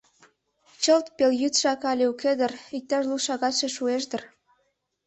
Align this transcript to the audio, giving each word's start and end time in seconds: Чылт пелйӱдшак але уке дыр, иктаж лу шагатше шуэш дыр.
Чылт 0.83 1.07
пелйӱдшак 1.17 1.81
але 1.91 2.05
уке 2.11 2.31
дыр, 2.39 2.53
иктаж 2.77 3.03
лу 3.09 3.17
шагатше 3.25 3.67
шуэш 3.75 4.03
дыр. 4.11 4.21